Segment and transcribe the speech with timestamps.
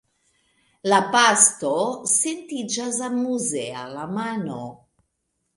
[0.91, 1.73] La pasto
[2.13, 4.59] sentiĝas amuze al la mano.